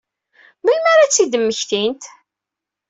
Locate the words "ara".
0.91-1.03